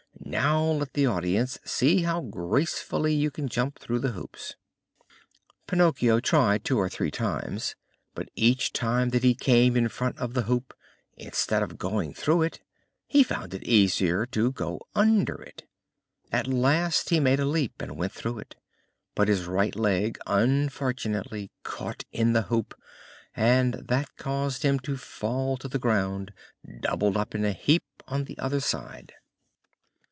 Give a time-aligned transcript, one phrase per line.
[0.23, 4.55] Now let the audience see how gracefully you can jump through the hoops."
[5.67, 7.75] Pinocchio tried two or three times,
[8.15, 10.73] but each time that he came in front of the hoop,
[11.17, 12.61] instead of going through it,
[13.07, 15.67] he found it easier to go under it.
[16.31, 18.55] At last he made a leap and went through it,
[19.15, 22.73] but his right leg unfortunately caught in the hoop,
[23.35, 26.31] and that caused him to fall to the ground
[26.79, 29.11] doubled up in a heap on the other side.